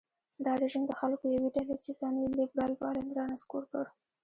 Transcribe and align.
دا 0.45 0.53
رژیم 0.61 0.83
د 0.87 0.91
خلکو 0.99 1.25
یوې 1.35 1.49
ډلې 1.55 1.75
چې 1.83 1.91
ځان 1.99 2.15
یې 2.21 2.27
لېبرال 2.39 2.73
باله 2.81 3.03
رانسکور 3.19 3.63
کړ. 3.71 3.85